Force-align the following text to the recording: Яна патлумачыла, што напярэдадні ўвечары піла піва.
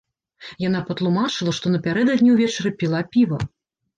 Яна 0.67 0.79
патлумачыла, 0.87 1.53
што 1.57 1.73
напярэдадні 1.75 2.29
ўвечары 2.37 2.71
піла 2.79 3.03
піва. 3.17 3.39